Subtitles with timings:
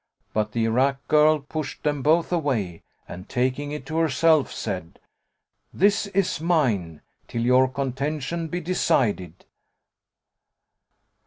[0.33, 4.97] '"But the Irak girl pushed them both away and taking it to herself, said,
[5.71, 9.45] "This is mine, till your contention be decided."